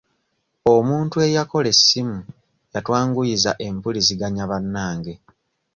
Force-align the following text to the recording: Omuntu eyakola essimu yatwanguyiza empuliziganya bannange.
Omuntu 0.73 1.15
eyakola 1.27 1.67
essimu 1.75 2.17
yatwanguyiza 2.73 3.51
empuliziganya 3.67 4.43
bannange. 4.51 5.13